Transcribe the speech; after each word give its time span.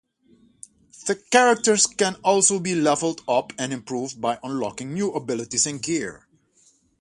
Characters 1.29 1.85
can 1.85 2.15
also 2.23 2.57
be 2.59 2.73
levelled 2.73 3.21
up 3.27 3.53
and 3.59 3.71
improved 3.71 4.19
by 4.19 4.39
unlocking 4.41 4.95
new 4.95 5.11
abilities 5.11 5.67
and 5.67 5.79
gear. 5.79 6.27